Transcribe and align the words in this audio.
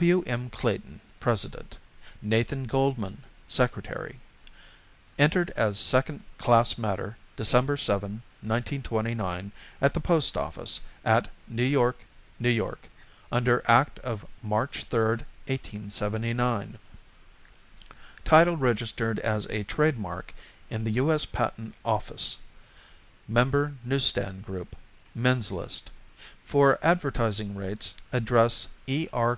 W. 0.00 0.24
M. 0.26 0.48
Clayton, 0.48 1.02
President; 1.20 1.76
Nathan 2.22 2.64
Goldmann, 2.66 3.18
Secretary. 3.48 4.18
Entered 5.18 5.50
as 5.50 5.78
second 5.78 6.24
class 6.38 6.78
matter 6.78 7.18
December 7.36 7.76
7, 7.76 8.22
1929, 8.40 9.52
at 9.82 9.92
the 9.92 10.00
Post 10.00 10.38
Office 10.38 10.80
at 11.04 11.28
New 11.46 11.62
York, 11.62 11.98
N. 12.42 12.58
Y., 12.58 12.72
under 13.30 13.62
Act 13.66 13.98
of 13.98 14.24
March 14.42 14.84
3, 14.84 14.98
1879. 15.48 16.78
Title 18.24 18.56
registered 18.56 19.18
as 19.18 19.46
a 19.50 19.64
Trade 19.64 19.98
Mark 19.98 20.32
in 20.70 20.82
the 20.84 20.92
U. 20.92 21.12
S. 21.12 21.26
Patent 21.26 21.74
Office. 21.84 22.38
Member 23.28 23.74
Newsstand 23.84 24.46
Group 24.46 24.76
Men's 25.14 25.52
List. 25.52 25.90
For 26.46 26.78
advertising 26.82 27.54
rates 27.54 27.92
address 28.10 28.66
E. 28.86 29.06
R. 29.12 29.28